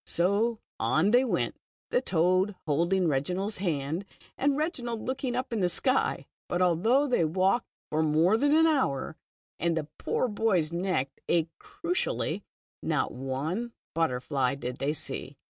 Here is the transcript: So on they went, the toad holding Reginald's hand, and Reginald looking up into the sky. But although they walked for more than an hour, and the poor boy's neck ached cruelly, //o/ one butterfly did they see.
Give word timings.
So 0.07 0.57
on 0.79 1.11
they 1.11 1.23
went, 1.23 1.57
the 1.91 2.01
toad 2.01 2.55
holding 2.65 3.07
Reginald's 3.07 3.57
hand, 3.57 4.03
and 4.35 4.57
Reginald 4.57 5.01
looking 5.03 5.35
up 5.35 5.53
into 5.53 5.65
the 5.65 5.69
sky. 5.69 6.25
But 6.47 6.59
although 6.59 7.05
they 7.05 7.23
walked 7.23 7.67
for 7.91 8.01
more 8.01 8.35
than 8.35 8.55
an 8.55 8.65
hour, 8.65 9.15
and 9.59 9.77
the 9.77 9.87
poor 9.99 10.27
boy's 10.27 10.71
neck 10.71 11.11
ached 11.29 11.51
cruelly, 11.59 12.43
//o/ 12.83 13.11
one 13.11 13.73
butterfly 13.93 14.55
did 14.55 14.79
they 14.79 14.93
see. 14.93 15.37